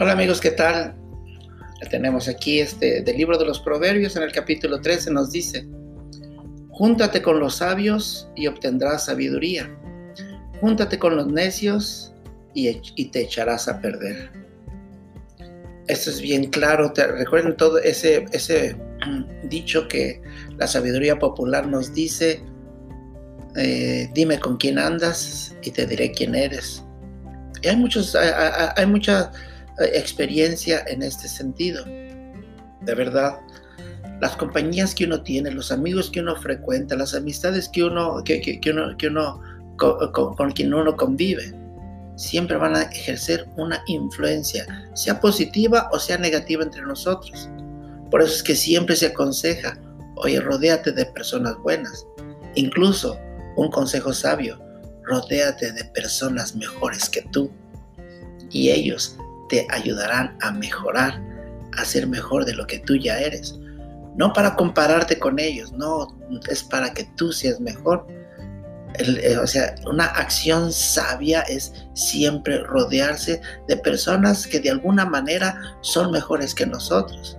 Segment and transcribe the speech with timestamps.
[0.00, 0.94] Hola amigos, ¿qué tal?
[1.90, 5.68] Tenemos aquí este del libro de los Proverbios en el capítulo 13 nos dice,
[6.70, 9.70] Júntate con los sabios y obtendrás sabiduría.
[10.62, 12.14] Júntate con los necios
[12.54, 12.72] y,
[13.10, 14.30] te echarás a perder.
[15.88, 16.90] Esto es bien claro.
[16.96, 18.74] recuerden todo ese, ese
[19.44, 20.22] dicho que
[20.56, 22.42] la sabiduría popular nos dice,
[23.56, 26.82] eh, dime con quién andas y te diré quién eres.
[27.60, 31.84] Y hay, muchos, hay mucha eh, experiencia en este sentido.
[31.84, 33.40] De verdad,
[34.20, 38.60] las compañías que uno tiene, los amigos que uno frecuenta, las amistades que uno, que,
[38.70, 39.40] uno, que uno
[39.76, 41.52] con, con, quien uno convive,
[42.16, 47.48] siempre van a ejercer una influencia, sea positiva o sea negativa entre nosotros.
[48.10, 49.78] Por eso es que siempre se aconseja,
[50.16, 52.06] oye, rodéate de personas buenas.
[52.54, 53.18] Incluso
[53.56, 54.60] un consejo sabio,
[55.04, 57.50] rodéate de personas mejores que tú.
[58.50, 59.16] Y ellos
[59.52, 61.22] te ayudarán a mejorar,
[61.76, 63.54] a ser mejor de lo que tú ya eres.
[64.16, 66.08] No para compararte con ellos, no,
[66.48, 68.06] es para que tú seas mejor.
[68.94, 75.60] Eh, o sea, una acción sabia es siempre rodearse de personas que de alguna manera
[75.82, 77.36] son mejores que nosotros.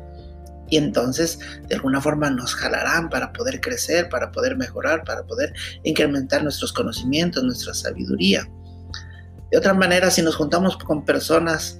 [0.70, 5.52] Y entonces, de alguna forma, nos jalarán para poder crecer, para poder mejorar, para poder
[5.83, 8.48] incrementar nuestros conocimientos, nuestra sabiduría.
[9.50, 11.80] De otra manera, si nos juntamos con personas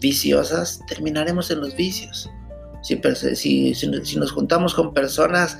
[0.00, 2.30] viciosas, terminaremos en los vicios.
[2.82, 3.00] Si,
[3.34, 5.58] si, si nos juntamos con personas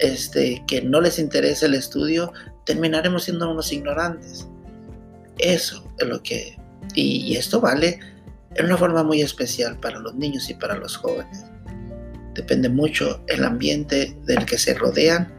[0.00, 2.32] este, que no les interesa el estudio,
[2.64, 4.48] terminaremos siendo unos ignorantes.
[5.38, 6.58] Eso es lo que...
[6.94, 8.00] Y, esto vale
[8.56, 11.44] en una forma muy especial para los niños y para los jóvenes.
[12.34, 15.32] Depende mucho el ambiente del que se rodean,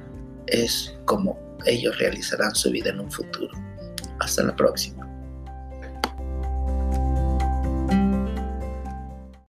[0.47, 3.51] es como ellos realizarán su vida en un futuro.
[4.19, 5.10] Hasta la próxima.